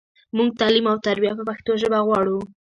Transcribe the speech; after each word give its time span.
مونږ 0.35 0.49
تعلیم 0.59 0.85
او 0.91 0.97
تربیه 1.05 1.33
په 1.37 1.43
پښتو 1.49 1.71
ژبه 1.81 1.99
غواړو 2.07 2.39